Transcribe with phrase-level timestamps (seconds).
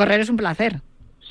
[0.00, 0.72] correr es un placer.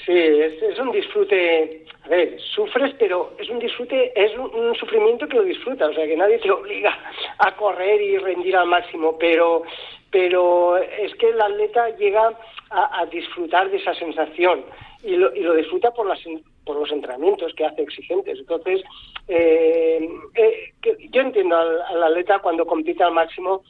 [0.05, 1.85] Sí, es, un disfrute.
[2.05, 5.89] A ver, sufres, pero es un disfrute, es un, sufrimiento que lo disfrutas.
[5.89, 6.97] O sea, que nadie te obliga
[7.39, 9.17] a correr y rendir al máximo.
[9.17, 9.63] Pero,
[10.11, 12.31] pero es que el atleta llega
[12.69, 14.63] a, disfrutar de esa sensación
[15.03, 16.19] y lo, y lo disfruta por las
[16.63, 18.37] por los entrenamientos que hace exigentes.
[18.37, 18.83] Entonces,
[19.27, 20.73] eh, eh,
[21.09, 23.63] yo entiendo al, atleta cuando compite al máximo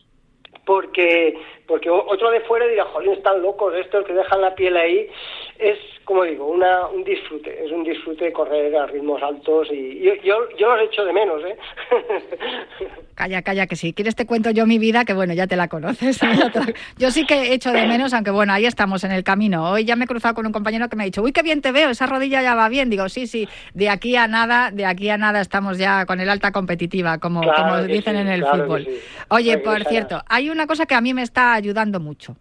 [0.65, 1.37] porque
[1.67, 5.07] porque otro de fuera dirá, jolín, están locos estos que dejan la piel ahí.
[5.57, 5.77] Es,
[6.09, 10.37] como digo, una, un disfrute, es un disfrute correr a ritmos altos y yo, yo,
[10.57, 11.55] yo lo hecho de menos, ¿eh?
[13.13, 15.67] Calla, calla, que si quieres te cuento yo mi vida, que bueno, ya te la
[15.67, 16.19] conoces.
[16.97, 19.69] yo sí que he hecho de menos, aunque bueno, ahí estamos en el camino.
[19.69, 21.61] Hoy ya me he cruzado con un compañero que me ha dicho, uy, qué bien
[21.61, 22.89] te veo, esa rodilla ya va bien.
[22.89, 26.29] Digo, sí, sí, de aquí a nada, de aquí a nada estamos ya con el
[26.29, 28.87] alta competitiva, como, como dicen en el fútbol.
[29.27, 32.35] Oye, por cierto, hay una cosa que a mí me está ayudando mucho.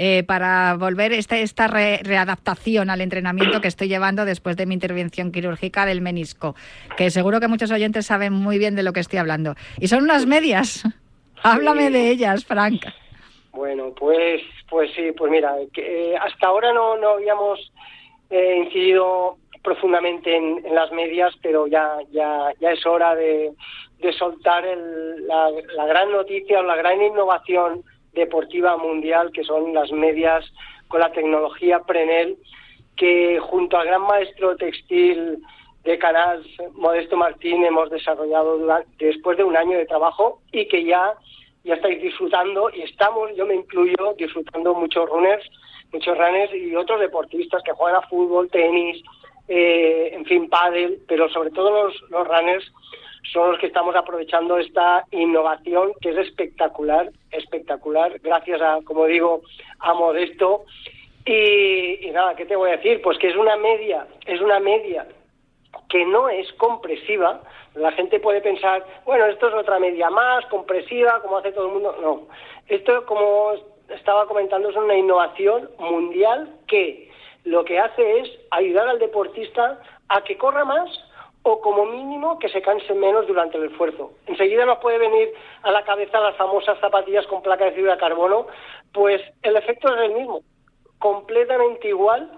[0.00, 5.32] Eh, para volver esta, esta readaptación al entrenamiento que estoy llevando después de mi intervención
[5.32, 6.54] quirúrgica del menisco,
[6.96, 9.56] que seguro que muchos oyentes saben muy bien de lo que estoy hablando.
[9.80, 10.84] Y son unas medias.
[11.42, 12.84] Háblame de ellas, Frank.
[13.50, 14.40] Bueno, pues,
[14.70, 17.72] pues sí, pues mira, que, eh, hasta ahora no, no habíamos
[18.30, 23.50] eh, incidido profundamente en, las medias, pero ya, ya, ya es hora de,
[23.98, 27.82] de soltar la, la gran noticia o la gran innovación
[28.18, 30.44] deportiva mundial, que son las medias
[30.88, 32.36] con la tecnología Prenel,
[32.96, 35.38] que junto al gran maestro textil
[35.84, 38.58] de Canals, Modesto Martín, hemos desarrollado
[38.98, 41.14] después de un año de trabajo y que ya,
[41.64, 45.48] ya estáis disfrutando y estamos, yo me incluyo, disfrutando muchos runners,
[45.92, 49.02] muchos runners y otros deportistas que juegan a fútbol, tenis,
[49.48, 52.70] eh, en fin, pádel, pero sobre todo los, los runners
[53.32, 59.42] son los que estamos aprovechando esta innovación que es espectacular, espectacular, gracias a, como digo,
[59.80, 60.64] a Modesto.
[61.26, 63.02] Y, nada, ¿qué te voy a decir?
[63.02, 65.06] Pues que es una media, es una media
[65.90, 67.42] que no es compresiva.
[67.74, 71.72] La gente puede pensar, bueno, esto es otra media más, compresiva, como hace todo el
[71.74, 71.96] mundo.
[72.00, 72.28] No,
[72.66, 73.52] esto, como
[73.90, 77.10] estaba comentando, es una innovación mundial que
[77.44, 80.88] lo que hace es ayudar al deportista a que corra más
[81.42, 84.12] o como mínimo que se canse menos durante el esfuerzo.
[84.26, 85.32] Enseguida nos puede venir
[85.62, 88.46] a la cabeza las famosas zapatillas con placa de fibra de carbono,
[88.92, 90.42] pues el efecto es el mismo,
[90.98, 92.30] completamente igual,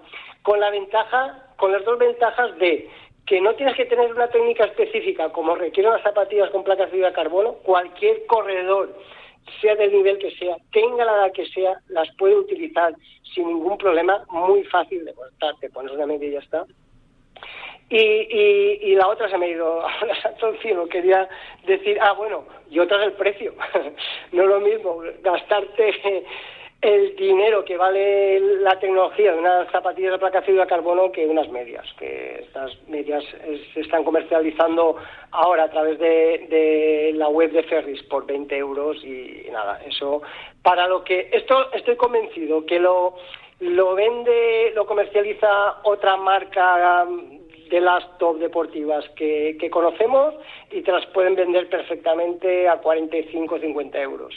[0.43, 2.89] con la ventaja, con las dos ventajas de
[3.25, 6.91] que no tienes que tener una técnica específica como requieren las zapatillas con placa de
[6.91, 8.95] fibra de carbono, cualquier corredor
[9.59, 12.93] sea del nivel que sea, tenga la edad que sea, las puede utilizar
[13.33, 16.65] sin ningún problema, muy fácil de cortar, te pones una media y ya está.
[17.91, 20.53] Y, y, y, la otra se me ha ido a la santo.
[20.89, 21.27] Quería
[21.65, 23.53] decir, ah, bueno, y otra es el precio.
[24.31, 26.23] no es lo mismo gastarte
[26.81, 31.47] el dinero que vale la tecnología de unas zapatillas de placa de carbono que unas
[31.49, 33.23] medias, que estas medias
[33.73, 34.95] se están comercializando
[35.29, 40.23] ahora a través de, de, la web de Ferris por 20 euros y, nada, eso
[40.63, 43.15] para lo que esto estoy convencido que lo
[43.59, 47.05] lo vende, lo comercializa otra marca
[47.71, 50.35] de las top deportivas que, conocemos
[50.69, 54.35] y te las pueden vender perfectamente a 45 o 50 euros.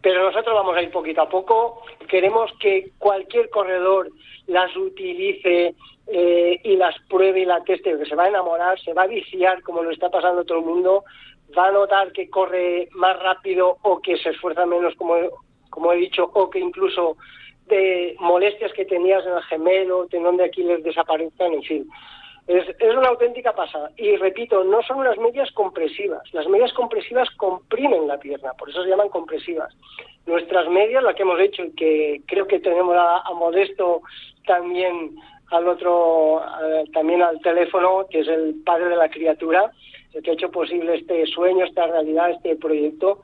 [0.00, 1.82] Pero nosotros vamos a ir poquito a poco.
[2.08, 4.08] Queremos que cualquier corredor
[4.46, 5.74] las utilice
[6.06, 9.06] eh, y las pruebe y la teste, que se va a enamorar, se va a
[9.06, 11.04] viciar como lo está pasando todo el mundo,
[11.56, 15.16] va a notar que corre más rápido o que se esfuerza menos, como,
[15.68, 17.18] como he dicho, o que incluso
[17.66, 21.90] de molestias que tenías en el gemelo, tendón de Aquiles desaparezcan, en fin.
[22.50, 23.92] Es, una auténtica pasada.
[23.96, 26.22] Y repito, no son unas medias compresivas.
[26.32, 29.72] Las medias compresivas comprimen la pierna, por eso se llaman compresivas.
[30.26, 34.02] Nuestras medias, la que hemos hecho y que creo que tenemos a, Modesto
[34.46, 35.14] también
[35.52, 36.42] al otro,
[36.92, 39.70] también al teléfono, que es el padre de la criatura,
[40.12, 43.22] el que ha hecho posible este sueño, esta realidad, este proyecto.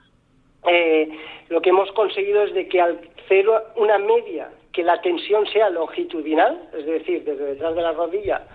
[0.68, 1.08] Eh,
[1.48, 5.68] lo que hemos conseguido es de que al hacer una media que la tensión sea
[5.70, 8.46] longitudinal, es decir, desde detrás de la rodilla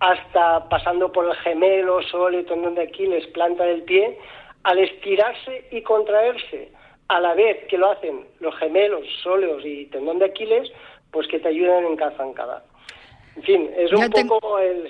[0.00, 4.18] hasta pasando por el gemelo, sole, tendón de Aquiles, planta del pie,
[4.62, 6.70] al estirarse y contraerse
[7.08, 10.70] a la vez que lo hacen los gemelos, sóleos y tendón de Aquiles,
[11.10, 12.62] pues que te ayuden en cada.
[13.38, 14.40] En fin, es un poco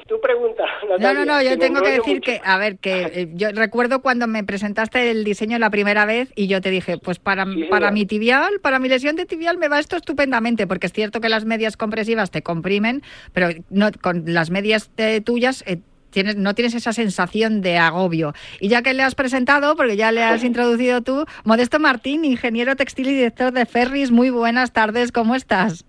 [0.06, 0.64] tu pregunta.
[0.98, 4.26] no, no, no, yo tengo que decir que, a ver, que eh, yo recuerdo cuando
[4.26, 8.06] me presentaste el diseño la primera vez y yo te dije, pues para, para mi
[8.06, 11.44] tibial, para mi lesión de tibial me va esto estupendamente, porque es cierto que las
[11.44, 13.02] medias compresivas te comprimen,
[13.34, 14.90] pero no con las medias
[15.24, 15.78] tuyas eh,
[16.10, 18.32] Tienes, no tienes esa sensación de agobio.
[18.60, 22.76] Y ya que le has presentado, porque ya le has introducido tú, Modesto Martín, ingeniero
[22.76, 25.84] textil y director de Ferris, muy buenas tardes, ¿cómo estás?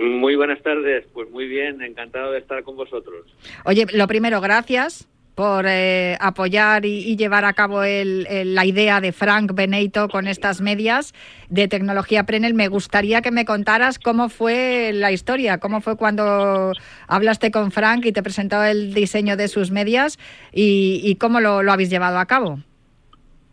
[0.00, 3.26] Muy buenas tardes, pues muy bien, encantado de estar con vosotros.
[3.66, 9.52] Oye, lo primero, gracias por eh, apoyar y, llevar a cabo la idea de Frank
[9.54, 11.12] Beneito con estas medias
[11.50, 12.54] de tecnología Prenel.
[12.54, 16.72] Me gustaría que me contaras cómo fue la historia, cómo fue cuando
[17.06, 20.18] hablaste con Frank y te presentó el diseño de sus medias
[20.50, 22.58] y, cómo lo, lo habéis llevado a cabo.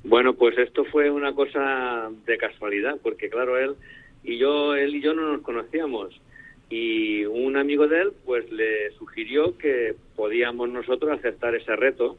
[0.05, 3.75] Bueno, pues esto fue una cosa de casualidad, porque claro, él
[4.23, 6.21] y yo, él y yo no nos conocíamos
[6.69, 12.17] y un amigo de él pues le sugirió que podíamos nosotros aceptar ese reto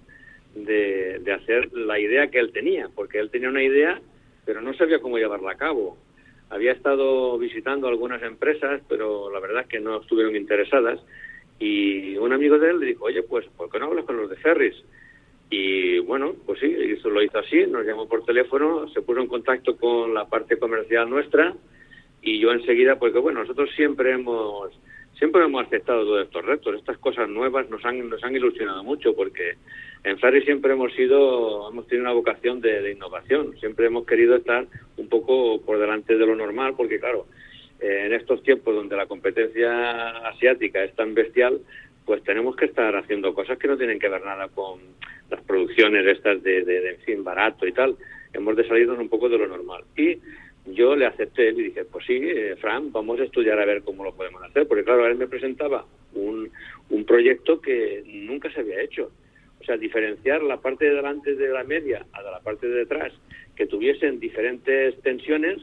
[0.54, 4.00] de, de, hacer la idea que él tenía, porque él tenía una idea
[4.48, 5.98] pero no sabía cómo llevarla a cabo.
[6.48, 10.98] Había estado visitando algunas empresas, pero la verdad es que no estuvieron interesadas
[11.58, 14.30] y un amigo de él le dijo, oye, pues ¿por qué no hablas con los
[14.30, 14.74] de Ferris?
[15.50, 19.26] Y bueno, pues sí, eso lo hizo así, nos llamó por teléfono, se puso en
[19.26, 21.54] contacto con la parte comercial nuestra
[22.28, 24.70] y yo enseguida, porque bueno, nosotros siempre hemos
[25.18, 29.14] siempre hemos aceptado todos estos retos, estas cosas nuevas nos han nos han ilusionado mucho
[29.16, 29.56] porque
[30.04, 34.66] en Ferry siempre hemos sido hemos tenido una vocación de, innovación, siempre hemos querido estar
[34.96, 37.26] un poco por delante de lo normal porque claro,
[37.80, 41.60] eh, en estos tiempos donde la competencia asiática es tan bestial,
[42.04, 44.80] pues tenemos que estar haciendo cosas que no tienen que ver nada con
[45.30, 47.96] las producciones estas de, de, de en fin, barato y tal.
[48.32, 49.84] Hemos de salirnos un poco de lo normal.
[49.96, 50.18] Y
[50.72, 54.04] yo le acepté y dije, pues sí, eh, Fran, vamos a estudiar a ver cómo
[54.04, 55.84] lo podemos hacer, porque claro, él me presentaba
[56.14, 56.50] un,
[56.90, 59.10] un proyecto que nunca se había hecho.
[59.60, 63.12] O sea, diferenciar la parte de delante de la media a la parte de detrás,
[63.56, 65.58] que tuviesen diferentes tensiones,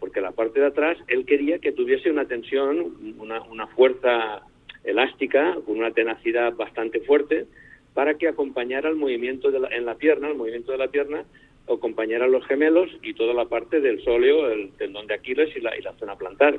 [0.00, 4.42] porque la parte de atrás él quería que tuviese una tensión, una, una fuerza
[4.84, 7.46] elástica, con una tenacidad bastante fuerte,
[7.94, 11.24] para que acompañara el movimiento de en la pierna, el movimiento de la pierna,
[11.72, 15.76] acompañar los gemelos y toda la parte del sóleo, el tendón de Aquiles y la,
[15.76, 16.58] y la zona plantar.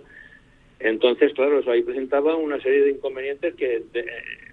[0.79, 3.83] Entonces, claro, eso ahí presentaba una serie de inconvenientes que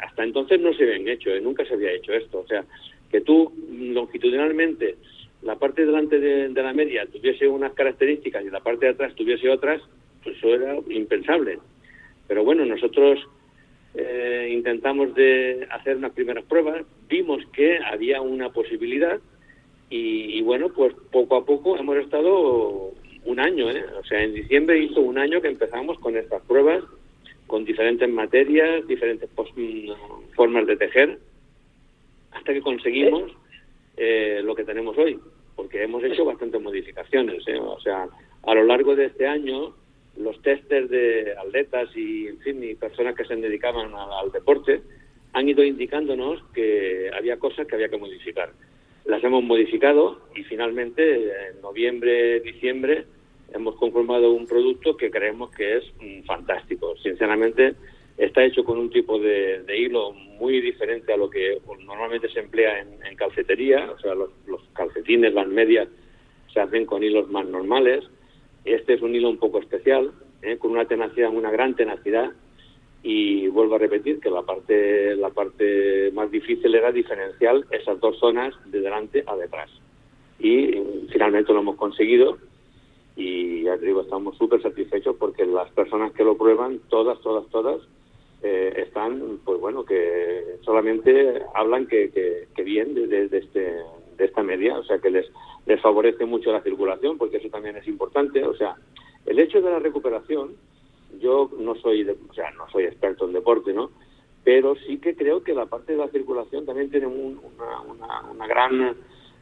[0.00, 1.40] hasta entonces no se habían hecho, ¿eh?
[1.40, 2.38] nunca se había hecho esto.
[2.38, 2.64] O sea,
[3.10, 4.96] que tú longitudinalmente
[5.42, 9.50] la parte delante de, la media tuviese unas características y la parte de atrás tuviese
[9.50, 9.82] otras,
[10.22, 11.58] pues eso era impensable.
[12.26, 13.20] Pero bueno, nosotros
[13.94, 19.20] eh, intentamos de hacer unas primeras pruebas, vimos que había una posibilidad
[19.96, 22.90] y, bueno, pues poco a poco hemos estado
[23.24, 23.84] un año, ¿eh?
[23.96, 26.82] o sea, en diciembre hizo un año que empezamos con estas pruebas,
[27.46, 29.92] con diferentes materias, diferentes mm,
[30.34, 31.18] formas de tejer,
[32.32, 33.30] hasta que conseguimos
[33.96, 35.16] eh, lo que tenemos hoy,
[35.54, 37.60] porque hemos hecho bastantes modificaciones, ¿eh?
[37.60, 38.08] o sea,
[38.42, 39.76] a lo largo de este año
[40.16, 44.82] los testers de atletas y, en fin, y personas que se dedicaban al deporte
[45.34, 48.50] han ido indicándonos que había cosas que había que modificar
[49.04, 53.04] las hemos modificado y finalmente en noviembre, diciembre
[53.52, 56.96] hemos conformado un producto que creemos que es mm, fantástico.
[57.02, 57.74] Sinceramente,
[58.16, 62.80] está hecho con un tipo de, hilo muy diferente a lo que normalmente se emplea
[62.80, 64.30] en, calcetería, o sea, los,
[64.72, 65.88] calcetines, las medias,
[66.52, 68.04] se hacen con hilos más normales.
[68.64, 70.12] Este es un hilo un poco especial,
[70.42, 70.56] ¿eh?
[70.58, 72.32] con una tenacidad, una gran tenacidad,
[73.06, 78.18] y vuelvo a repetir que la parte la parte más difícil era diferenciar esas dos
[78.18, 79.70] zonas de delante a detrás.
[80.38, 80.80] Y
[81.12, 82.38] finalmente lo hemos conseguido
[83.14, 87.82] y ya digo estamos súper satisfechos porque las personas que lo prueban todas todas todas
[88.42, 93.76] eh, están pues bueno que solamente hablan que, que, bien de, de, este
[94.16, 95.26] de esta media o sea que les
[95.66, 98.42] les favorece mucho la circulación porque eso también es importante.
[98.44, 98.76] O sea
[99.26, 100.52] el hecho de la recuperación
[101.20, 103.90] yo no soy, o sea, no soy experto en deporte, ¿no?
[104.44, 107.80] Pero sí que creo que la parte de la circulación también tiene una,
[108.30, 108.96] una, gran,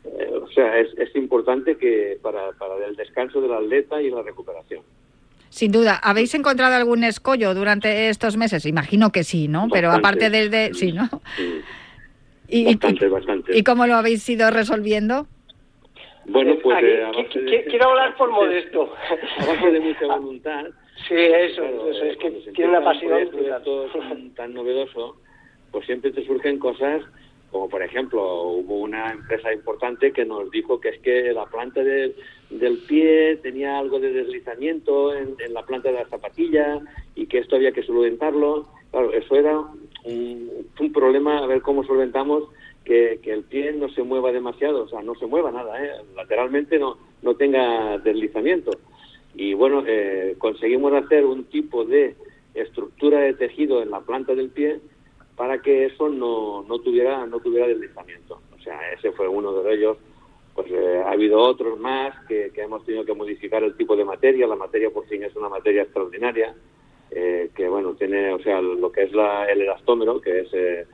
[0.04, 4.22] eh, o sea, es, es importante que para, para el descanso del atleta y la
[4.22, 4.82] recuperación.
[5.52, 6.00] Sin duda.
[6.02, 8.64] ¿Habéis encontrado algún escollo durante estos meses?
[8.64, 9.68] Imagino que sí, ¿no?
[9.70, 10.72] Pero aparte del de...
[10.72, 11.08] Sí, ¿no?
[12.48, 13.56] Y, bastante, bastante.
[13.56, 15.26] ¿Y cómo lo habéis ido resolviendo?
[16.26, 16.84] Bueno, pues...
[16.84, 18.92] Eh, quiero hablar por modesto.
[19.38, 20.66] A base de mucha voluntad
[21.08, 23.28] Sí, eso, es que tiene una pasión.
[23.64, 23.86] Todo
[24.36, 25.16] tan novedoso,
[25.70, 27.02] pues siempre te surgen cosas
[27.52, 31.82] como por ejemplo hubo una empresa importante que nos dijo que es que la planta
[31.84, 36.80] del pie tenía algo de deslizamiento en, la planta de la zapatilla
[37.14, 38.68] y que esto había que solventarlo.
[38.90, 39.58] Claro, eso era
[40.04, 42.44] un, un problema, a ver cómo solventamos
[42.84, 45.90] que, que, el pie no se mueva demasiado, o sea, no se mueva nada, ¿eh?
[46.16, 48.72] lateralmente no, no tenga deslizamiento
[49.34, 52.14] y bueno, eh, conseguimos hacer un tipo de
[52.54, 54.80] estructura de tejido en la planta del pie
[55.36, 58.40] para que eso no, no tuviera no tuviera deslizamiento.
[58.54, 59.96] O sea, ese fue uno de ellos.
[60.54, 64.46] Pues eh, ha habido otros más que, hemos tenido que modificar el tipo de materia.
[64.46, 66.54] La materia por fin es una materia extraordinaria.
[67.10, 70.86] eh, que bueno, tiene, o sea, lo que es la, el elastómero, que es eh,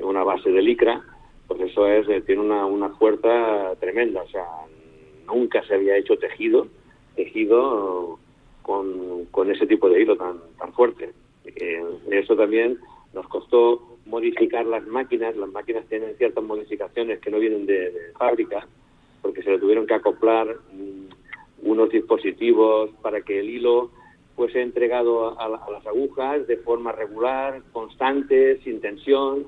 [0.00, 1.02] una base de licra,
[1.46, 4.46] pues eso es, eh, tiene una, una fuerza tremenda, o sea,
[5.26, 6.68] nunca se había hecho tejido,
[7.14, 8.18] tejido
[8.62, 11.12] con, con ese tipo de hilo tan, tan fuerte.
[12.10, 12.78] eso también
[13.12, 18.66] nos costó modificar las máquinas, las máquinas tienen ciertas modificaciones que no vienen de, fábrica,
[19.22, 23.90] porque se le tuvieron que acoplar mm, unos dispositivos para que el hilo
[24.36, 29.46] fuese entregado a, a, las agujas de forma regular, constante, sin tensión,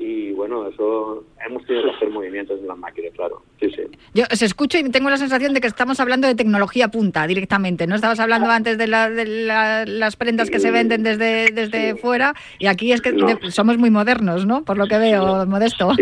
[0.00, 3.42] y bueno, eso hemos tenido que hacer movimientos en las máquinas, claro.
[3.60, 3.82] Sí, sí.
[4.14, 7.86] Yo os escucho y tengo la sensación de que estamos hablando de tecnología punta directamente.
[7.86, 8.56] No estabas hablando ah.
[8.56, 13.14] antes de, las prendas que se venden desde, desde fuera y aquí es que
[13.50, 14.64] somos muy modernos, ¿no?
[14.64, 15.94] Por lo que veo, Modesto.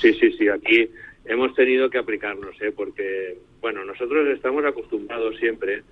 [0.00, 0.90] Sí, sí, sí, Aquí
[1.24, 2.72] hemos tenido que aplicarnos, ¿eh?
[2.74, 5.84] Porque, bueno, nosotros estamos acostumbrados siempre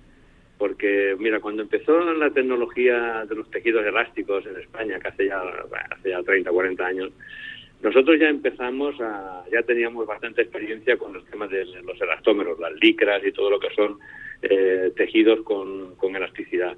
[0.57, 5.41] porque mira, cuando empezó la tecnología de los tejidos elásticos en España, que hace ya,
[5.91, 7.11] hace ya 30, 40 años,
[7.81, 12.73] nosotros ya empezamos a, ya teníamos bastante experiencia con los temas de los elastómeros, las
[12.81, 13.99] licras y todo lo que son
[14.41, 16.77] eh, tejidos con, con, elasticidad.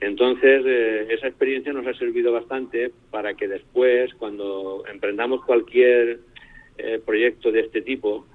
[0.00, 6.20] Entonces, eh, esa experiencia nos ha servido bastante para que después, cuando emprendamos cualquier
[6.78, 8.26] eh, proyecto de este tipo,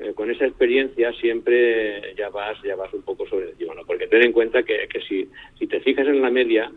[0.00, 3.84] eh, con esa experiencia siempre ya vas ya vas un poco sobre el ¿no?
[3.86, 6.70] porque ten en cuenta que, que si, si te fijas en la media,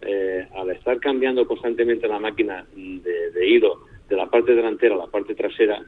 [0.00, 5.06] eh, al estar cambiando constantemente la máquina de, hilo de la parte delantera a la
[5.06, 5.82] parte trasera,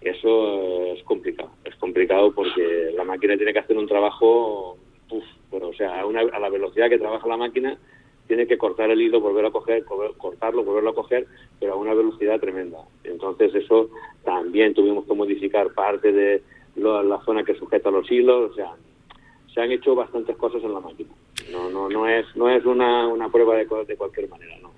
[0.00, 1.50] eso es complicado.
[1.64, 4.76] Es complicado porque la máquina tiene que hacer un trabajo,
[5.10, 7.78] uf, o sea, a, una, a la velocidad que trabaja la máquina,
[8.26, 9.84] tiene que cortar el hilo, volver a coger,
[10.18, 11.26] cortarlo, volverlo a coger,
[11.60, 12.78] pero a una velocidad tremenda.
[13.02, 13.90] Entonces eso
[14.34, 16.42] también tuvimos que modificar parte de
[16.76, 18.72] la zona que sujeta los hilos, o sea,
[19.52, 21.10] se han hecho bastantes cosas en la máquina.
[21.52, 24.74] No, no, no es, no es una, una prueba de, de cualquier manera, ¿no?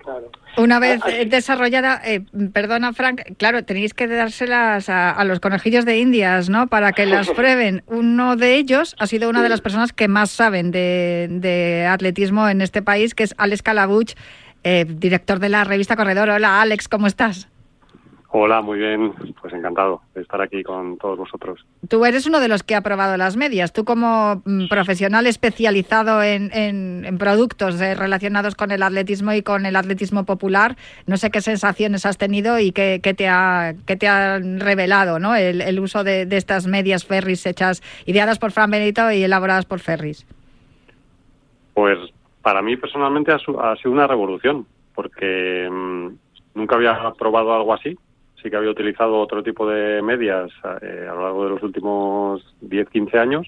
[0.57, 2.21] Una vez ah, desarrollada, eh,
[2.51, 6.67] perdona Frank, claro, tenéis que dárselas a, los conejillos de Indias, ¿no?
[6.67, 7.83] Para que las prueben.
[7.87, 12.61] Uno de ellos ha sido una de las personas que más saben de, atletismo en
[12.61, 14.13] este país, que es Alex Calabuch,
[14.63, 16.29] eh, director de la revista Corredor.
[16.29, 17.49] Hola Alex, ¿cómo estás?
[18.29, 19.13] Hola, muy bien.
[19.41, 21.65] Pues encantado de estar aquí con todos vosotros.
[21.87, 23.71] Tú eres uno de los que ha probado las medias.
[23.71, 29.65] Tú como mm, profesional especializado en, en, productos eh, relacionados con el atletismo y con
[29.65, 34.09] el atletismo popular, no sé qué sensaciones has tenido y qué, te, ha, qué te
[34.09, 35.33] ha revelado ¿no?
[35.35, 40.27] el, uso de, estas medias Ferris hechas, ideadas por Fran Benito y elaboradas por Ferris.
[41.73, 41.97] Pues
[42.41, 46.07] para mí personalmente ha, sido una revolución, porque mm,
[46.55, 47.97] nunca había probado algo así
[48.41, 50.51] sí que había utilizado otro tipo de medias
[50.81, 53.47] eh, a lo largo de los últimos 10, 15 años,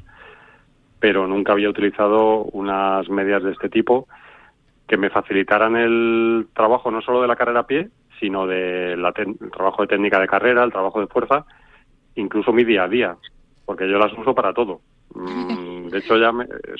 [0.99, 4.07] pero nunca había utilizado unas medias de este tipo
[4.87, 9.01] que me facilitaran el trabajo no solo de la carrera a pie, sino del
[9.53, 11.45] trabajo de técnica de carrera, el trabajo de fuerza,
[12.15, 13.15] incluso mi día a día,
[13.65, 14.81] porque yo las uso para todo.
[15.13, 16.31] Mm, de hecho, ya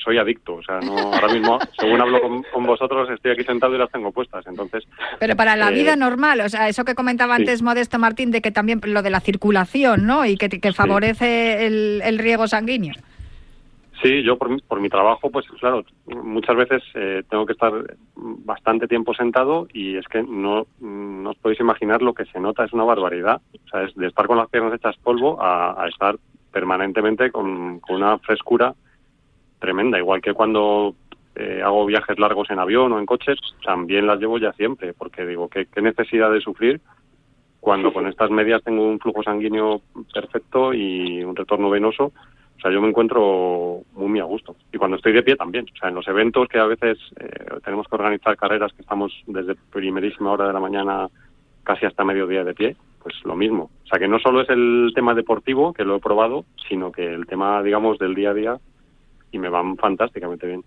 [0.02, 0.54] soy adicto.
[0.54, 4.12] O sea, no, ahora mismo, según hablo con, vosotros, estoy aquí sentado y las tengo
[4.12, 4.46] puestas.
[4.46, 4.84] Entonces.
[5.18, 8.40] Pero para la vida eh, normal, o sea, eso que comentaba antes Modesto Martín, de
[8.40, 10.24] que también lo de la circulación, ¿no?
[10.24, 12.94] Y que, que favorece el, riego sanguíneo.
[14.02, 17.72] Sí, yo por, por mi trabajo, pues claro, muchas veces eh, tengo que estar
[18.16, 22.64] bastante tiempo sentado y es que no, no os podéis imaginar lo que se nota,
[22.64, 23.42] es una barbaridad.
[23.66, 26.16] O sea, es de estar con las piernas hechas polvo a, a estar
[26.50, 28.74] permanentemente con, una frescura
[29.60, 30.94] tremenda, igual que cuando
[31.36, 35.24] eh, hago viajes largos en avión o en coches, también las llevo ya siempre, porque
[35.24, 36.80] digo, ¿qué, qué necesidad de sufrir
[37.60, 42.12] cuando con estas medias tengo un flujo sanguíneo perfecto y un retorno venoso?
[42.60, 44.54] O sea, yo me encuentro muy, muy a gusto.
[44.70, 45.64] Y cuando estoy de pie también.
[45.72, 47.28] O sea, en los eventos que a veces eh,
[47.64, 51.08] tenemos que organizar carreras que estamos desde primerísima hora de la mañana
[51.62, 53.70] casi hasta mediodía de pie, pues lo mismo.
[53.84, 57.06] O sea, que no solo es el tema deportivo, que lo he probado, sino que
[57.06, 58.58] el tema, digamos, del día a día,
[59.30, 60.64] y me van fantásticamente bien.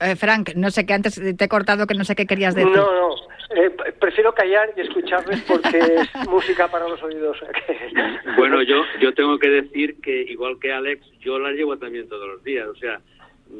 [0.00, 2.70] Eh, Frank, no sé qué antes te he cortado que no sé qué querías decir.
[2.70, 3.14] No, no,
[3.54, 7.38] eh, prefiero callar y escucharles porque es música para los oídos.
[8.36, 12.28] bueno, yo yo tengo que decir que igual que Alex, yo la llevo también todos
[12.28, 12.68] los días.
[12.68, 13.00] O sea,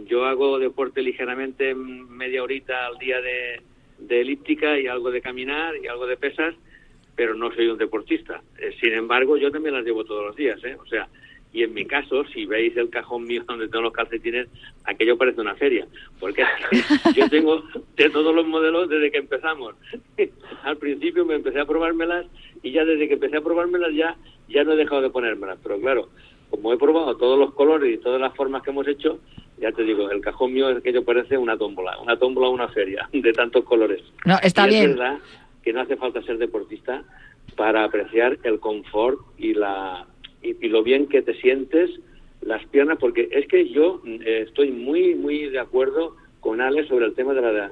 [0.06, 3.62] yo hago deporte ligeramente media horita al día de,
[3.98, 6.54] de elíptica y algo de caminar y algo de pesas
[7.16, 8.42] pero no soy un deportista.
[8.58, 10.76] Eh, sin embargo, yo también las llevo todos los días, ¿eh?
[10.80, 11.08] O sea,
[11.56, 14.46] y en mi caso, si veis el cajón mío donde tengo los calcetines,
[14.84, 15.86] aquello parece una feria,
[16.20, 16.44] porque
[17.16, 17.62] yo tengo
[17.96, 19.75] de todos los modelos desde que empezamos.
[20.64, 22.26] Al principio me empecé a probármelas
[22.62, 24.16] y ya desde que empecé a probármelas ya,
[24.50, 26.10] ya no he dejado de ponérmelas, pero claro,
[26.50, 29.18] como he probado todos los colores y todas las formas que hemos hecho,
[29.56, 32.68] ya te digo, el cajón mío es que yo parece una tómbola, una tómbola una
[32.68, 34.02] feria de tantos colores.
[34.26, 34.90] No, está bien.
[34.90, 35.18] Es verdad
[35.62, 37.02] que no hace falta ser deportista
[37.56, 40.06] para apreciar el confort y la
[40.60, 41.90] y, lo bien que te sientes
[42.42, 47.06] las piernas, porque es que yo eh, estoy muy muy de acuerdo con Ale sobre
[47.06, 47.70] el tema de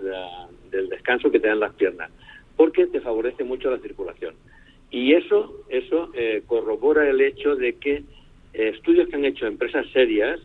[0.70, 2.10] del descanso que te dan las piernas,
[2.56, 4.34] porque te favorece mucho la circulación.
[4.90, 8.02] Y eso eso eh, corrobora el hecho de que
[8.52, 10.40] eh, estudios que han hecho empresas serias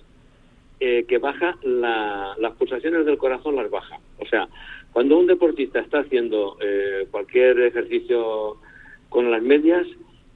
[0.80, 4.00] eh, que baja las pulsaciones del corazón, las baja.
[4.20, 4.48] O sea,
[4.94, 6.58] cuando un deportista está haciendo
[7.12, 8.58] cualquier ejercicio
[9.10, 9.86] con las medias,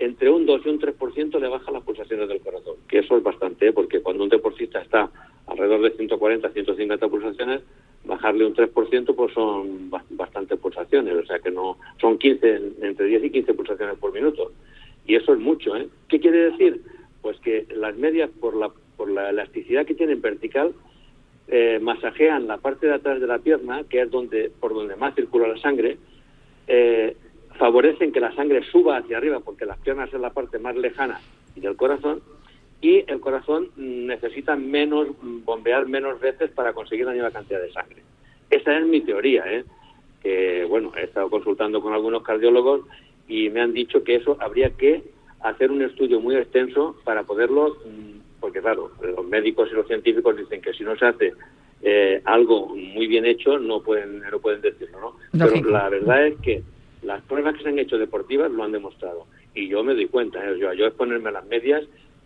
[0.04, 3.24] entre un 2 y un 3% le baja las pulsaciones del corazón, que eso es
[3.24, 3.74] bastante, ¿eh?
[3.74, 5.10] porque cuando un deportista está
[5.48, 7.62] alrededor de 140, 150 pulsaciones,
[8.06, 13.24] bajarle un 3% pues son bastantes pulsaciones, o sea que no son 15 entre 10
[13.26, 14.52] y 15 pulsaciones por minuto.
[15.06, 15.88] Y eso es mucho, ¿eh?
[16.08, 16.82] ¿Qué quiere decir?
[17.22, 20.74] Pues que las medias por la por la elasticidad que tienen vertical,
[21.48, 25.16] eh, masajean la parte de atrás de la pierna, que es donde por donde más
[25.16, 25.98] circula la sangre,
[26.68, 27.18] eh,
[27.64, 31.22] favorecen que la sangre suba hacia arriba, porque las piernas es la parte más lejana
[31.56, 32.22] del corazón,
[32.82, 38.04] y el corazón necesita menos, bombear menos veces para conseguir la misma cantidad de sangre.
[38.50, 39.64] Esa es mi teoría, ¿eh?
[40.22, 42.82] que bueno, he estado consultando con algunos cardiólogos
[43.30, 45.02] y me han dicho que eso habría que
[45.40, 50.36] hacer un estudio muy extenso para poderlo mm, porque claro, los médicos y los científicos
[50.36, 51.34] dicen que si no se hace
[51.82, 55.16] eh, algo muy bien hecho no pueden no pueden decirlo, ¿no?
[55.32, 56.64] Pero la verdad es que
[57.04, 60.40] las pruebas que se han hecho deportivas lo han demostrado y yo me doy cuenta,
[60.44, 60.58] ¿eh?
[60.60, 61.84] yo, yo es ponerme las medias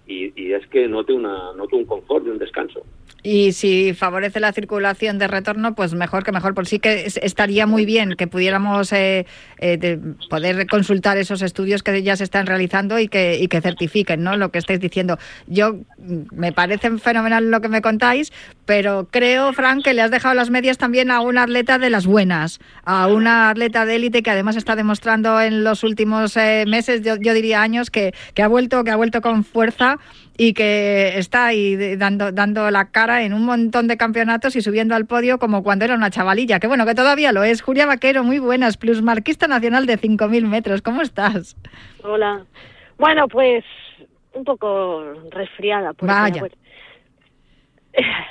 [0.07, 2.83] y, es que note, una, note un confort y un descanso.
[3.23, 6.53] Y si favorece la circulación de retorno, pues mejor que mejor.
[6.53, 9.25] Por sí que estaría muy bien que pudiéramos eh,
[9.59, 9.99] eh,
[10.29, 14.37] poder consultar esos estudios que ya se están realizando y que, y que certifiquen ¿no?
[14.37, 15.17] lo que estáis diciendo.
[15.47, 18.31] Yo mm, me parece fenomenal lo que me contáis,
[18.65, 22.05] pero creo, Frank, que le has dejado las medias también a una atleta de las
[22.05, 27.01] buenas, a una atleta de élite que además está demostrando en los últimos eh, meses,
[27.01, 29.96] yo, yo, diría años, que, que ha vuelto, que ha vuelto con fuerza
[30.37, 34.95] y que está ahí dando, dando la cara en un montón de campeonatos y subiendo
[34.95, 37.61] al podio como cuando era una chavalilla, que bueno, que todavía lo es.
[37.61, 41.55] Julia Vaquero, muy buenas, plusmarquista nacional de 5.000 metros, ¿cómo estás?
[42.03, 42.45] Hola.
[42.97, 43.63] Bueno, pues
[44.33, 45.93] un poco resfriada.
[45.99, 46.43] Vaya.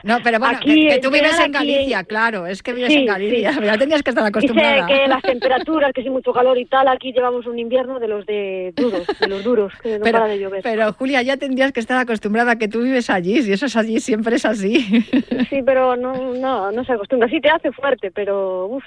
[0.02, 3.78] No, pero bueno, que, tú vives en Galicia, claro, es que vives en Galicia, ya
[3.78, 4.86] tenías que estar acostumbrada.
[4.86, 8.08] Dice que las temperaturas, que si mucho calor y tal, aquí llevamos un invierno de
[8.08, 10.62] los de duros, de los duros, que no pero, para de llover.
[10.62, 13.76] Pero Julia, ya tendrías que estar acostumbrada a que tú vives allí, si eso es
[13.76, 15.04] allí, siempre es así.
[15.50, 18.84] Sí, pero no, no, no se acostumbra, sí te hace fuerte, pero uff,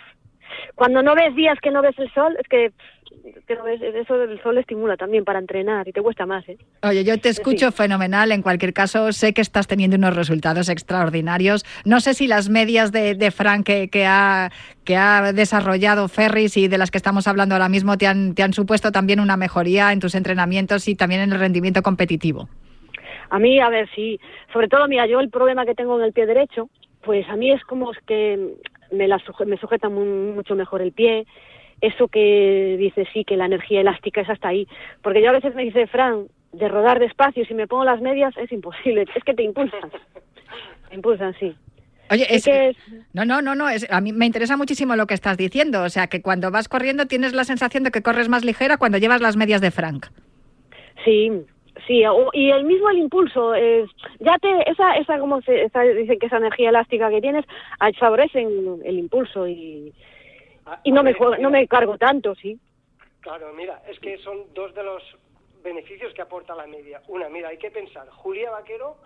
[0.75, 2.71] cuando no ves días que no ves el sol, es que
[3.47, 6.47] eso del sol estimula también para entrenar y te cuesta más.
[6.47, 6.57] ¿eh?
[6.83, 8.31] Oye, yo te escucho fenomenal.
[8.31, 11.65] En cualquier caso, sé que estás teniendo unos resultados extraordinarios.
[11.85, 14.51] No sé si las medias de, de Frank que, ha,
[14.83, 18.43] que ha desarrollado Ferris y de las que estamos hablando ahora mismo te han, te
[18.43, 22.47] han supuesto también una mejoría en tus entrenamientos y también en el rendimiento competitivo.
[23.29, 24.19] A mí, a ver, sí.
[24.51, 26.69] Sobre todo, mira, yo el problema que tengo en el pie derecho,
[27.03, 28.55] pues a mí es como que
[28.91, 31.25] me, la me sujeta mucho mejor el pie
[31.81, 34.67] eso que dice sí, que la energía elástica es hasta ahí.
[35.01, 38.35] Porque yo a veces me dice, Fran, de rodar despacio, si me pongo las medias
[38.37, 39.91] es imposible, es que te impulsan.
[40.89, 41.55] Te impulsan, sí.
[42.11, 42.75] Oye, es, que
[43.13, 45.83] no, no, no, no, a mí me interesa muchísimo lo que estás diciendo.
[45.83, 48.97] O sea, que cuando vas corriendo tienes la sensación de que corres más ligera cuando
[48.97, 50.07] llevas las medias de Frank.
[51.05, 51.31] Sí,
[51.87, 53.53] sí, y el mismo el impulso,
[54.19, 57.45] ya te, esa, esa como se, esa, dicen que esa energía elástica que tienes
[57.99, 59.93] favorece el impulso y,
[60.83, 62.59] y no me, no me cargo tanto, sí.
[63.21, 65.03] Claro, mira, es que son dos de los
[65.63, 67.01] beneficios que aporta la media.
[67.07, 68.97] Una, mira, hay que pensar, Julia Vaquero,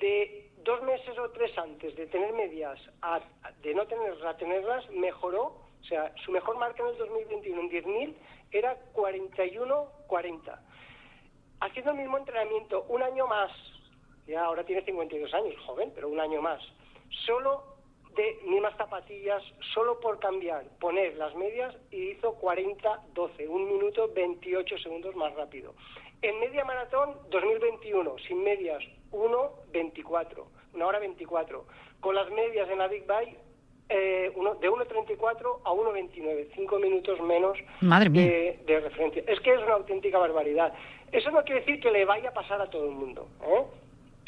[0.00, 3.20] de dos meses o tres antes de tener medias a,
[3.62, 5.42] de no tenerlas a tenerlas, mejoró,
[5.80, 8.14] o sea, su mejor marca en el 2021 en 10.000
[8.52, 10.58] era 41-40.
[11.60, 13.50] Haciendo el mismo entrenamiento un año más,
[14.26, 16.60] ya ahora tiene 52 años, joven, pero un año más,
[17.24, 17.76] solo
[18.16, 19.42] de mismas zapatillas
[19.74, 25.74] solo por cambiar, poner las medias y hizo 40-12, un minuto 28 segundos más rápido.
[26.22, 31.66] En media maratón 2021, sin medias 1.24, una hora 24.
[32.00, 33.38] Con las medias en la Big Bike
[33.88, 37.56] eh, uno, de 1.34 a 1.29, cinco minutos menos
[38.22, 39.22] De, de, referencia.
[39.28, 40.72] Es que es una auténtica barbaridad.
[41.12, 43.28] Eso no quiere decir que le vaya a pasar a todo el mundo.
[43.42, 43.62] ¿eh?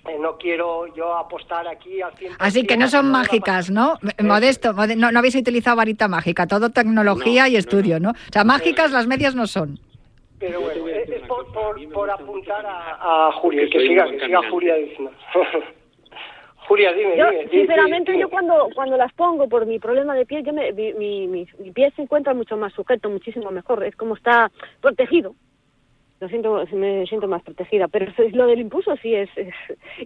[0.08, 2.36] Eh, no quiero yo apostar aquí al 100%.
[2.38, 3.98] Así que no son mágicas, ¿no?
[4.22, 8.92] Modesto, no, no, habéis utilizado varita mágica, todo tecnología y estudio, no, O sea, mágicas
[8.92, 9.78] las medias no son.
[10.38, 11.52] Pero bueno, es, por,
[11.92, 15.10] por, apuntar a, a, Julia, que siga, que siga Julia diciendo.
[16.68, 20.44] Julia, dime, yo, dime, Sinceramente, yo cuando cuando las pongo por mi problema de piel,
[20.44, 23.82] yo me, mi, mi, mi, pie se encuentra mucho más sujeto, muchísimo mejor.
[23.82, 25.34] Es como está protegido.
[26.20, 27.86] Lo siento, me siento más protegida.
[27.88, 29.30] Pero lo del impulso sí es,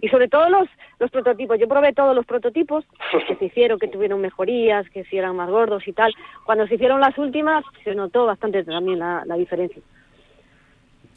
[0.01, 0.67] Y sobre todo los,
[0.99, 1.59] los prototipos.
[1.59, 2.85] Yo probé todos los prototipos
[3.27, 6.13] que se hicieron, que tuvieron mejorías, que si eran más gordos y tal.
[6.45, 9.81] Cuando se hicieron las últimas, se notó bastante también la, la diferencia.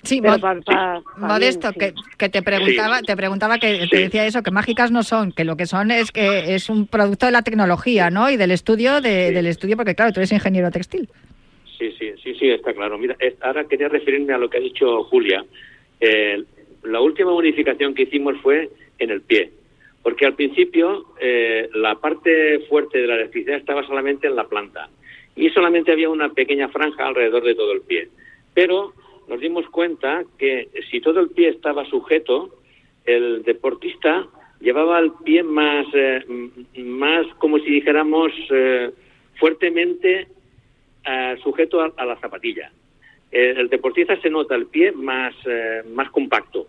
[0.06, 0.22] Sí,
[1.16, 5.32] Modesto, que, que, te preguntaba, te preguntaba que te decía eso, que mágicas no son,
[5.32, 8.30] que lo que son es que es un producto de la tecnología, ¿no?
[8.30, 11.08] Y del estudio, de, del estudio, porque claro, tú eres ingeniero textil.
[11.78, 12.98] Sí, sí, sí, sí, está claro.
[12.98, 15.44] Mira, ahora quería referirme a lo que ha dicho Julia.
[16.00, 16.42] Eh,
[16.84, 19.50] la última modificación que hicimos fue en el pie,
[20.02, 24.88] porque al principio eh, la parte fuerte de la electricidad estaba solamente en la planta
[25.34, 28.08] y solamente había una pequeña franja alrededor de todo el pie.
[28.54, 28.94] Pero
[29.28, 32.56] nos dimos cuenta que si todo el pie estaba sujeto,
[33.04, 34.26] el deportista
[34.60, 36.24] llevaba el pie más, eh,
[36.78, 38.90] más como si dijéramos, eh,
[39.38, 40.28] fuertemente
[41.06, 42.70] eh, sujeto a, la zapatilla.
[43.30, 45.34] El, deportista se nota el pie más,
[45.92, 46.68] más compacto,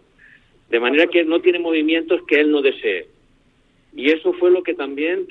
[0.70, 3.08] de manera que no tiene movimientos que él no desee.
[3.96, 5.28] Y eso fue lo que también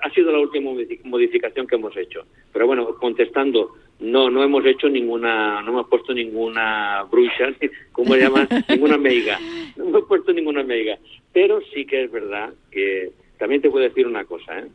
[0.00, 0.70] ha sido la última
[1.04, 2.24] modificación que hemos hecho.
[2.52, 7.52] Pero bueno, contestando, no, no hemos hecho ninguna, no hemos puesto ninguna brucha,
[7.92, 8.48] ¿cómo se llama?
[8.68, 9.38] ninguna meiga.
[9.76, 10.98] No hemos puesto ninguna meiga.
[11.32, 14.66] Pero sí que es verdad que también te puedo decir una cosa, ¿eh?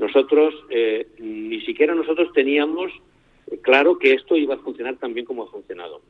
[0.00, 2.90] Nosotros, eh, ni siquiera nosotros teníamos
[3.62, 6.00] claro que esto iba a funcionar tan bien como ha funcionado.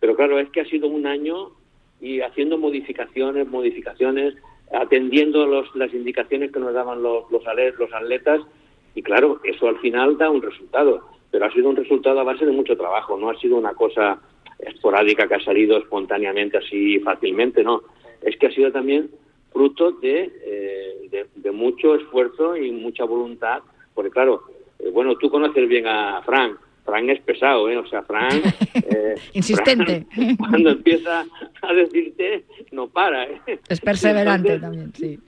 [0.00, 1.52] Pero claro, es que ha sido un año
[2.00, 4.34] y haciendo modificaciones, modificaciones,
[4.72, 8.40] atendiendo los, las indicaciones que nos daban los, los atletas,
[8.94, 12.44] y claro, eso al final da un resultado pero ha sido un resultado a base
[12.44, 14.20] de mucho trabajo, no ha sido una cosa
[14.58, 17.82] esporádica que ha salido espontáneamente así fácilmente, no.
[18.22, 19.10] Es que ha sido también
[19.52, 23.62] fruto de, eh, de, mucho esfuerzo y mucha voluntad,
[23.94, 24.44] porque claro,
[24.78, 27.76] eh, bueno, tú conoces bien a Frank, Frank es pesado, ¿eh?
[27.76, 28.44] O sea, Frank...
[28.92, 30.06] Eh, Insistente.
[30.38, 31.24] cuando empieza
[31.62, 33.60] a decirte, no para, ¿eh?
[33.68, 35.18] Es perseverante también, sí.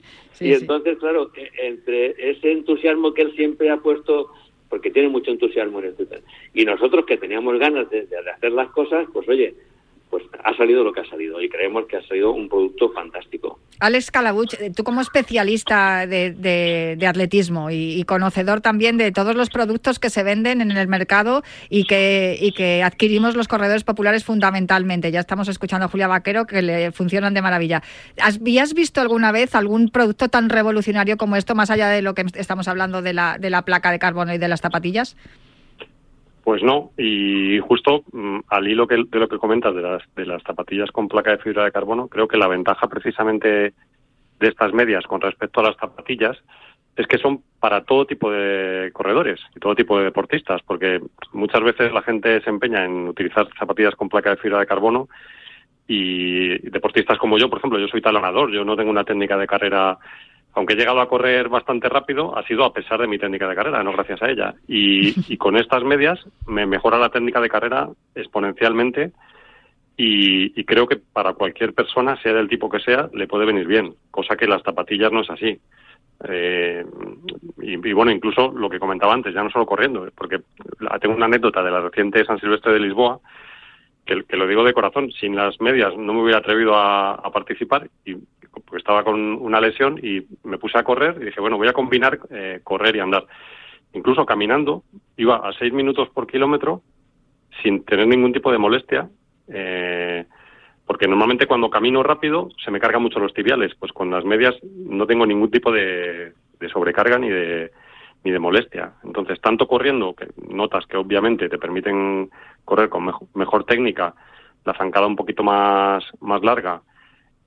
[0.41, 1.31] y entonces, claro,
[1.61, 4.31] entre ese entusiasmo que él siempre ha puesto
[4.73, 6.23] porque tiene mucho entusiasmo en este tema.
[6.51, 9.53] Y nosotros que teníamos ganas de, hacer las cosas, pues oye,
[10.13, 13.57] pues ha salido lo que ha salido y creemos que ha salido un producto fantástico.
[13.79, 19.97] Alex Calabuch, eh, tú como especialista de, atletismo y, conocedor también de todos los productos
[19.97, 25.11] que se venden en el mercado y que, y que adquirimos los corredores populares fundamentalmente.
[25.11, 27.81] Ya estamos escuchando a Julia Vaquero que le funcionan de maravilla.
[28.21, 32.23] ¿Habías visto alguna vez algún producto tan revolucionario como esto, más allá de lo que
[32.35, 35.17] estamos hablando de la, de la placa de carbono y de las zapatillas?
[36.43, 40.25] Pues no, y justo mm, al hilo que, de lo que comentas de las, de
[40.25, 43.73] las zapatillas con placa de fibra de carbono, creo que la ventaja precisamente
[44.39, 46.37] de estas medias con respecto a las zapatillas
[46.97, 50.99] es que son para todo tipo de corredores y todo tipo de deportistas, porque
[51.31, 55.07] muchas veces la gente se empeña en utilizar zapatillas con placa de fibra de carbono
[55.87, 59.47] y deportistas como yo, por ejemplo, yo soy talonador, yo no tengo una técnica de
[59.47, 59.97] carrera
[60.53, 63.55] aunque he llegado a correr bastante rápido, ha sido a pesar de mi técnica de
[63.55, 64.53] carrera, no gracias a ella.
[64.67, 69.11] Y, con estas medias me mejora la técnica de carrera exponencialmente
[69.97, 73.95] y, creo que para cualquier persona, sea del tipo que sea, le puede venir bien,
[74.11, 75.59] cosa que las zapatillas no es así.
[76.25, 76.85] Eh,
[77.61, 80.41] y, bueno, incluso lo que comentaba antes, ya no solo corriendo, porque
[81.01, 83.19] tengo una anécdota de la reciente San Silvestre de Lisboa,
[84.05, 87.89] que, lo digo de corazón, sin las medias no me hubiera atrevido a, a participar
[88.05, 88.15] y
[88.83, 92.19] estaba con una lesión y me puse a correr y dije, bueno, voy a combinar
[92.29, 93.25] eh, correr y andar.
[93.93, 94.83] Incluso caminando,
[95.15, 96.81] iba a seis minutos por kilómetro
[97.61, 99.07] sin tener ningún tipo de molestia,
[99.47, 100.25] eh,
[100.85, 104.55] porque normalmente cuando camino rápido se me cargan mucho los tibiales, pues con las medias
[104.61, 106.33] no tengo ningún tipo de,
[106.73, 107.71] sobrecarga ni de,
[108.25, 108.95] ni de molestia.
[109.05, 112.29] Entonces, tanto corriendo, que notas que obviamente te permiten
[112.65, 114.13] correr con mejor, mejor técnica,
[114.65, 116.81] la zancada un poquito más, más larga,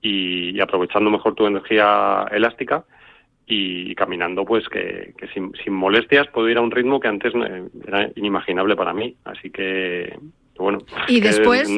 [0.07, 2.83] y, aprovechando mejor tu energía elástica
[3.45, 7.33] y caminando pues que, sin, sin, molestias puedo ir a un ritmo que antes
[7.87, 9.15] era inimaginable para mí.
[9.23, 10.17] Así que
[10.57, 11.69] bueno, y después,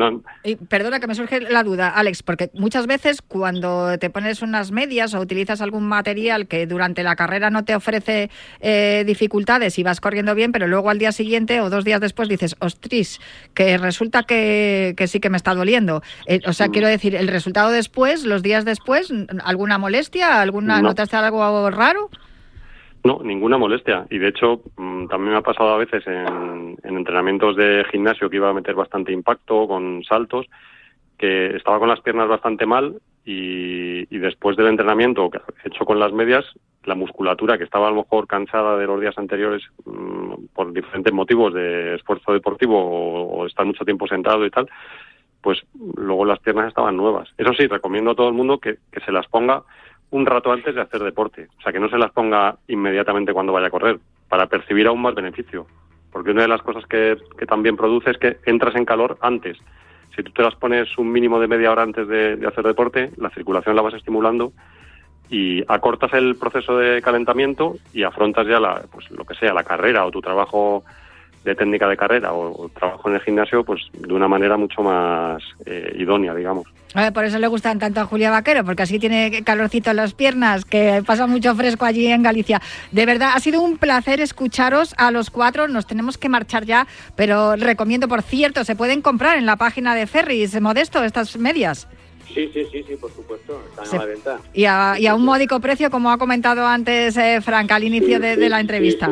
[0.68, 5.14] perdona que me surge la duda, Alex, porque muchas veces cuando te pones unas medias
[5.14, 8.30] o utilizas algún material que durante la carrera no te ofrece
[8.62, 12.30] eh, dificultades y vas corriendo bien, pero luego al día siguiente o dos días después
[12.30, 13.20] dices, ostris,
[13.54, 16.02] que resulta que, sí que me está doliendo.
[16.26, 16.72] Eh, o sea, mm.
[16.72, 19.12] quiero decir, el resultado después, los días después,
[19.44, 20.42] ¿alguna molestia?
[20.42, 20.90] ¿Alguna, no.
[20.90, 22.10] ¿Notaste algo raro?
[23.04, 24.06] No, ninguna molestia.
[24.10, 28.36] Y de hecho, mm, también me ha pasado a veces en, entrenamientos de gimnasio que
[28.38, 30.48] iba a meter bastante impacto con saltos,
[31.18, 35.30] que estaba con las piernas bastante mal y, después del entrenamiento
[35.64, 36.46] hecho con las medias,
[36.86, 41.14] la musculatura que estaba a lo mejor cansada de los días anteriores mm, por diferentes
[41.14, 44.68] motivos de esfuerzo deportivo o, estar mucho tiempo sentado y tal,
[45.42, 45.62] pues
[45.96, 47.30] luego las piernas estaban nuevas.
[47.38, 49.64] Eso sí, recomiendo a todo el mundo que, se las ponga
[50.12, 53.54] un rato antes de hacer deporte, o sea, que no se las ponga inmediatamente cuando
[53.54, 55.68] vaya a correr, para percibir aún más beneficio.
[56.12, 59.58] Porque una de las cosas que, que también produce es que entras en calor antes.
[60.16, 63.30] Si tú te las pones un mínimo de media hora antes de hacer deporte, la
[63.30, 64.52] circulación la vas estimulando
[65.30, 69.64] y acortas el proceso de calentamiento y afrontas ya la, pues lo que sea, la
[69.64, 70.84] carrera o tu trabajo
[71.44, 75.42] de técnica de carrera o, trabajo en el gimnasio, pues de una manera mucho más
[75.66, 76.68] eh, idónea, digamos.
[77.14, 80.66] por eso le gustan tanto a Julia Vaquero, porque así tiene calorcito en las piernas,
[80.66, 82.62] que pasa mucho fresco allí en Galicia.
[82.92, 85.68] De verdad, ha sido un placer escucharos a los cuatro.
[85.68, 89.96] Nos tenemos que marchar ya, pero recomiendo, por cierto, se pueden comprar en la página
[89.96, 91.88] de Ferris Modesto estas medias.
[92.34, 94.40] Sí, sí, sí, sí, por supuesto, están a la venta.
[94.54, 98.60] Y a, un módico precio, como ha comentado antes eh, Frank al inicio de, la
[98.60, 99.10] entrevista.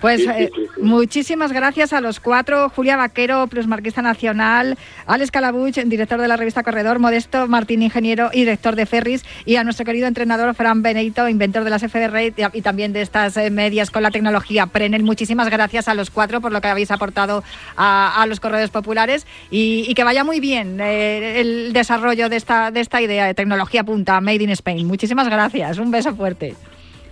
[0.00, 0.50] Pues eh,
[0.80, 4.76] muchísimas gracias a los cuatro, Julia Vaquero, plusmarquista nacional,
[5.06, 9.56] Alex Calabuch, director de la revista Corredor, Modesto Martín, ingeniero y director de Ferris, y
[9.56, 13.50] a nuestro querido entrenador Fran Benito, inventor de las FDR y, también de estas eh,
[13.50, 15.02] medias con la tecnología Prenel.
[15.02, 17.42] Muchísimas gracias a los cuatro por lo que habéis aportado
[17.76, 23.00] a, los corredores populares y que vaya muy bien el desarrollo de esta de esta
[23.00, 24.86] idea de tecnología punta, Made in Spain.
[24.86, 26.54] Muchísimas gracias, un beso fuerte.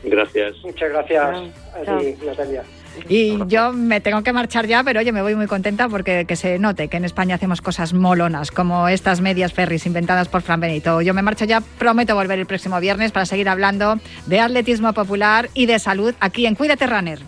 [0.05, 0.57] Gracias.
[0.63, 2.63] Muchas gracias a ti, Natalia.
[3.09, 6.35] Y yo me tengo que marchar ya, pero oye, me voy muy contenta porque que
[6.35, 10.61] se note que en España hacemos cosas molonas, como estas medias ferries inventadas por Fran
[10.61, 11.03] Benito.
[11.03, 15.51] Yo me marcho ya, prometo volver el próximo viernes para seguir hablando de atletismo popular
[15.53, 17.19] y de salud aquí en Cuídate Runner.